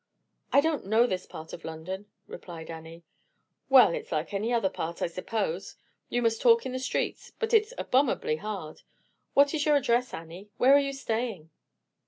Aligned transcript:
"I 0.51 0.61
don't 0.61 0.87
know 0.87 1.05
this 1.05 1.27
part 1.27 1.53
of 1.53 1.63
London," 1.63 2.07
replied 2.25 2.71
Annie. 2.71 3.03
"Well, 3.69 3.93
it 3.93 3.99
is 4.05 4.11
like 4.11 4.33
any 4.33 4.51
other 4.51 4.67
part, 4.67 4.99
I 4.99 5.05
suppose. 5.05 5.75
We 6.09 6.19
must 6.21 6.41
talk 6.41 6.65
in 6.65 6.71
the 6.71 6.79
streets; 6.79 7.33
but 7.37 7.53
it's 7.53 7.71
abominably 7.77 8.37
hard. 8.37 8.81
What 9.35 9.53
is 9.53 9.63
your 9.67 9.75
address, 9.75 10.11
Annie? 10.11 10.49
Where 10.57 10.73
are 10.73 10.79
you 10.79 10.93
staying?" 10.93 11.51